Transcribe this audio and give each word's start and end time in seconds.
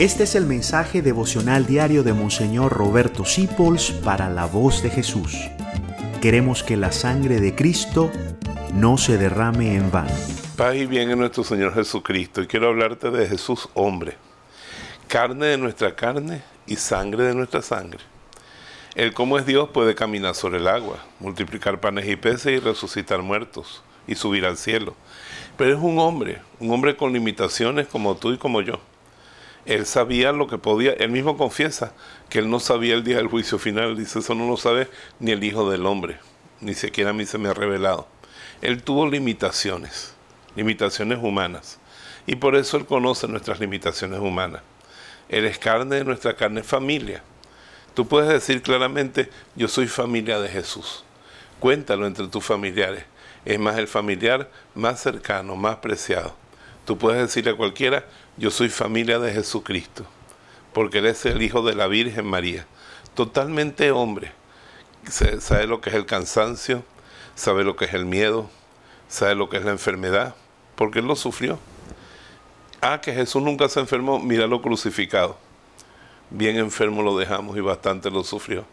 Este 0.00 0.22
es 0.22 0.34
el 0.34 0.46
mensaje 0.46 1.02
devocional 1.02 1.66
diario 1.66 2.02
de 2.02 2.14
Monseñor 2.14 2.72
Roberto 2.72 3.26
Sipols 3.26 3.90
para 3.90 4.30
la 4.30 4.46
voz 4.46 4.82
de 4.82 4.88
Jesús. 4.88 5.36
Queremos 6.22 6.62
que 6.62 6.78
la 6.78 6.90
sangre 6.90 7.38
de 7.38 7.54
Cristo 7.54 8.10
no 8.72 8.96
se 8.96 9.18
derrame 9.18 9.74
en 9.76 9.90
vano. 9.90 10.14
Paz 10.56 10.74
y 10.76 10.86
bien 10.86 11.10
en 11.10 11.18
nuestro 11.18 11.44
Señor 11.44 11.74
Jesucristo. 11.74 12.40
Y 12.40 12.46
quiero 12.46 12.68
hablarte 12.68 13.10
de 13.10 13.28
Jesús 13.28 13.68
hombre. 13.74 14.16
Carne 15.06 15.48
de 15.48 15.58
nuestra 15.58 15.94
carne 15.94 16.40
y 16.66 16.76
sangre 16.76 17.24
de 17.24 17.34
nuestra 17.34 17.60
sangre. 17.60 18.00
Él 18.94 19.12
como 19.12 19.36
es 19.36 19.44
Dios 19.44 19.68
puede 19.68 19.94
caminar 19.94 20.34
sobre 20.34 20.60
el 20.60 20.68
agua, 20.68 21.04
multiplicar 21.18 21.78
panes 21.78 22.08
y 22.08 22.16
peces 22.16 22.52
y 22.54 22.58
resucitar 22.58 23.20
muertos 23.20 23.82
y 24.06 24.14
subir 24.14 24.46
al 24.46 24.56
cielo. 24.56 24.96
Pero 25.58 25.76
es 25.76 25.78
un 25.78 25.98
hombre, 25.98 26.40
un 26.58 26.70
hombre 26.70 26.96
con 26.96 27.12
limitaciones 27.12 27.86
como 27.86 28.16
tú 28.16 28.32
y 28.32 28.38
como 28.38 28.62
yo 28.62 28.80
él 29.66 29.86
sabía 29.86 30.32
lo 30.32 30.46
que 30.46 30.58
podía, 30.58 30.92
él 30.92 31.10
mismo 31.10 31.36
confiesa 31.36 31.92
que 32.28 32.38
él 32.38 32.50
no 32.50 32.60
sabía 32.60 32.94
el 32.94 33.04
día 33.04 33.16
del 33.16 33.28
juicio 33.28 33.58
final, 33.58 33.96
dice, 33.96 34.20
eso 34.20 34.34
no 34.34 34.48
lo 34.48 34.56
sabe 34.56 34.88
ni 35.18 35.32
el 35.32 35.44
Hijo 35.44 35.70
del 35.70 35.86
Hombre, 35.86 36.18
ni 36.60 36.74
siquiera 36.74 37.10
a 37.10 37.12
mí 37.12 37.26
se 37.26 37.38
me 37.38 37.48
ha 37.48 37.54
revelado. 37.54 38.08
Él 38.62 38.82
tuvo 38.82 39.08
limitaciones, 39.08 40.14
limitaciones 40.56 41.18
humanas, 41.22 41.78
y 42.26 42.36
por 42.36 42.56
eso 42.56 42.76
él 42.76 42.86
conoce 42.86 43.28
nuestras 43.28 43.60
limitaciones 43.60 44.20
humanas. 44.20 44.62
Él 45.28 45.44
es 45.44 45.58
carne 45.58 45.96
de 45.96 46.04
nuestra 46.04 46.36
carne 46.36 46.62
familia. 46.62 47.22
Tú 47.94 48.06
puedes 48.06 48.28
decir 48.28 48.62
claramente, 48.62 49.30
yo 49.54 49.68
soy 49.68 49.86
familia 49.86 50.40
de 50.40 50.48
Jesús. 50.48 51.04
Cuéntalo 51.60 52.06
entre 52.06 52.28
tus 52.28 52.44
familiares. 52.44 53.04
Es 53.44 53.58
más 53.58 53.78
el 53.78 53.88
familiar 53.88 54.50
más 54.74 55.00
cercano, 55.00 55.56
más 55.56 55.76
preciado. 55.76 56.39
Tú 56.90 56.98
puedes 56.98 57.20
decirle 57.20 57.52
a 57.52 57.56
cualquiera, 57.56 58.04
yo 58.36 58.50
soy 58.50 58.68
familia 58.68 59.20
de 59.20 59.32
Jesucristo, 59.32 60.04
porque 60.72 60.98
Él 60.98 61.06
es 61.06 61.24
el 61.24 61.40
Hijo 61.40 61.62
de 61.62 61.76
la 61.76 61.86
Virgen 61.86 62.26
María, 62.26 62.66
totalmente 63.14 63.92
hombre. 63.92 64.32
Sabe 65.38 65.68
lo 65.68 65.80
que 65.80 65.90
es 65.90 65.94
el 65.94 66.04
cansancio, 66.04 66.82
sabe 67.36 67.62
lo 67.62 67.76
que 67.76 67.84
es 67.84 67.94
el 67.94 68.06
miedo, 68.06 68.50
sabe 69.08 69.36
lo 69.36 69.48
que 69.48 69.58
es 69.58 69.64
la 69.64 69.70
enfermedad, 69.70 70.34
porque 70.74 70.98
Él 70.98 71.06
lo 71.06 71.14
sufrió. 71.14 71.60
Ah, 72.80 73.00
que 73.00 73.12
Jesús 73.12 73.40
nunca 73.40 73.68
se 73.68 73.78
enfermó, 73.78 74.18
míralo 74.18 74.60
crucificado. 74.60 75.38
Bien 76.28 76.56
enfermo 76.56 77.02
lo 77.02 77.16
dejamos 77.16 77.56
y 77.56 77.60
bastante 77.60 78.10
lo 78.10 78.24
sufrió. 78.24 78.64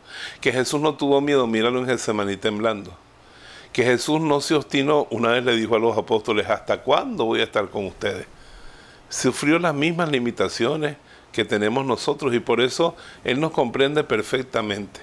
Que 0.42 0.52
Jesús 0.52 0.82
no 0.82 0.96
tuvo 0.96 1.22
miedo, 1.22 1.46
míralo 1.46 1.78
en 1.82 1.86
Getsemaní 1.86 2.36
temblando. 2.36 2.98
Que 3.74 3.84
Jesús 3.84 4.20
no 4.22 4.42
se 4.42 4.56
obstinó, 4.56 5.08
una 5.12 5.30
vez 5.30 5.44
le 5.44 5.56
dijo 5.56 5.76
a 5.76 5.80
los 5.80 5.98
apóstoles, 5.98 6.48
¿hasta 6.48 6.82
cuándo 6.82 7.26
voy 7.26 7.42
a 7.42 7.44
estar 7.44 7.70
con 7.70 7.86
ustedes? 7.86 8.26
sufrió 9.10 9.60
las 9.60 9.74
mismas 9.74 10.10
limitaciones 10.10 10.98
que 11.32 11.46
tenemos 11.46 11.86
nosotros 11.86 12.34
y 12.34 12.40
por 12.40 12.62
eso 12.62 12.96
Él 13.24 13.40
nos 13.40 13.52
comprende 13.52 14.04
perfectamente. 14.04 15.00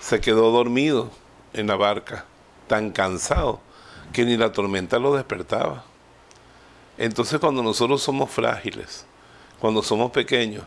Se 0.00 0.20
quedó 0.20 0.50
dormido 0.50 1.10
en 1.52 1.66
la 1.66 1.76
barca, 1.76 2.24
tan 2.66 2.90
cansado 2.90 3.60
que 4.12 4.24
ni 4.24 4.36
la 4.36 4.52
tormenta 4.52 4.98
lo 4.98 5.14
despertaba. 5.14 5.84
Entonces 6.98 7.40
cuando 7.40 7.62
nosotros 7.62 8.02
somos 8.02 8.30
frágiles, 8.30 9.06
cuando 9.58 9.82
somos 9.82 10.10
pequeños, 10.10 10.64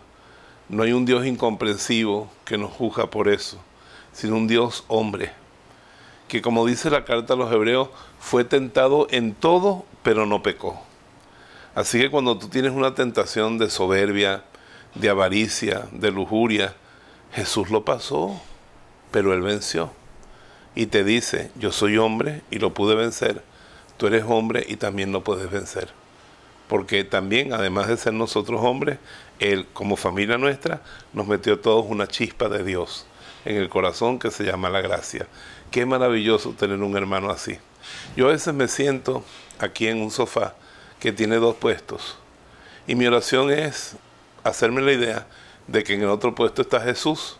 no 0.68 0.84
hay 0.84 0.94
un 0.94 1.06
Dios 1.06 1.26
incomprensivo 1.26 2.30
que 2.44 2.58
nos 2.58 2.72
juzga 2.72 3.10
por 3.10 3.28
eso, 3.28 3.60
sino 4.12 4.36
un 4.36 4.48
Dios 4.48 4.84
hombre, 4.88 5.32
que 6.28 6.42
como 6.42 6.66
dice 6.66 6.90
la 6.90 7.06
carta 7.06 7.34
a 7.34 7.38
los 7.38 7.52
hebreos, 7.52 7.90
fue 8.20 8.44
tentado 8.44 9.08
en 9.12 9.34
todo, 9.34 9.86
pero 10.04 10.26
no 10.26 10.42
pecó. 10.42 10.82
Así 11.76 12.00
que 12.00 12.10
cuando 12.10 12.38
tú 12.38 12.48
tienes 12.48 12.72
una 12.72 12.96
tentación 12.96 13.58
de 13.58 13.70
soberbia, 13.70 14.44
de 14.96 15.10
avaricia, 15.10 15.88
de 15.92 16.10
lujuria, 16.12 16.74
Jesús 17.34 17.70
lo 17.70 17.84
pasó, 17.84 18.40
pero 19.12 19.34
Él 19.34 19.42
venció. 19.42 19.92
Y 20.74 20.88
te 20.88 21.04
dice, 21.04 21.52
yo 21.56 21.72
soy 21.72 21.98
hombre 21.98 22.42
y 22.50 22.60
lo 22.60 22.74
pude 22.74 22.96
vencer. 22.96 23.44
Tú 23.98 24.08
eres 24.08 24.24
hombre 24.28 24.66
y 24.68 24.78
también 24.78 25.12
lo 25.12 25.24
puedes 25.24 25.50
vencer. 25.52 25.90
Porque 26.68 27.04
también, 27.04 27.54
además 27.54 27.88
de 27.88 27.98
ser 27.98 28.14
nosotros 28.14 28.62
hombres, 28.64 28.98
Él, 29.40 29.68
como 29.74 29.96
familia 29.98 30.38
nuestra, 30.38 30.82
nos 31.14 31.28
metió 31.28 31.60
todos 31.60 31.86
una 31.88 32.08
chispa 32.08 32.50
de 32.50 32.64
Dios 32.64 33.06
en 33.46 33.58
el 33.58 33.70
corazón 33.70 34.18
que 34.18 34.32
se 34.32 34.44
llama 34.44 34.70
la 34.70 34.82
gracia. 34.82 35.28
Qué 35.76 35.86
maravilloso 35.86 36.52
tener 36.52 36.82
un 36.82 36.96
hermano 36.96 37.30
así. 37.30 37.58
Yo 38.16 38.30
a 38.30 38.32
veces 38.32 38.54
me 38.54 38.70
siento 38.70 39.26
aquí 39.60 39.90
en 39.90 40.02
un 40.02 40.10
sofá 40.10 40.56
que 41.02 41.12
tiene 41.12 41.36
dos 41.36 41.58
puestos. 41.58 42.18
Y 42.88 42.96
mi 42.96 43.06
oración 43.06 43.52
es 43.52 43.98
hacerme 44.46 44.82
la 44.82 44.94
idea 44.94 45.28
de 45.68 45.84
que 45.84 45.96
en 45.96 46.04
el 46.04 46.08
otro 46.08 46.34
puesto 46.34 46.62
está 46.62 46.80
Jesús 46.80 47.40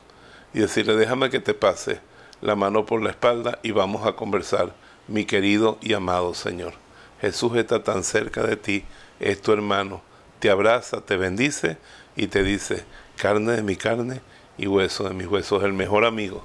y 0.54 0.60
decirle, 0.60 0.98
déjame 0.98 1.30
que 1.30 1.40
te 1.40 1.54
pase 1.54 2.02
la 2.42 2.58
mano 2.58 2.86
por 2.86 3.02
la 3.02 3.12
espalda 3.12 3.58
y 3.64 3.72
vamos 3.72 4.06
a 4.06 4.18
conversar, 4.18 4.74
mi 5.08 5.24
querido 5.24 5.78
y 5.80 5.94
amado 5.94 6.34
Señor. 6.34 6.74
Jesús 7.22 7.56
está 7.56 7.86
tan 7.86 8.04
cerca 8.04 8.44
de 8.44 8.58
ti, 8.58 8.84
es 9.22 9.42
tu 9.42 9.54
hermano, 9.54 10.02
te 10.40 10.50
abraza, 10.50 11.00
te 11.00 11.16
bendice 11.16 11.78
y 12.18 12.28
te 12.28 12.44
dice, 12.44 12.84
carne 13.16 13.54
de 13.54 13.64
mi 13.64 13.78
carne 13.78 14.20
y 14.58 14.68
hueso 14.68 15.08
de 15.08 15.14
mis 15.14 15.28
huesos, 15.28 15.64
el 15.64 15.72
mejor 15.72 16.04
amigo, 16.04 16.44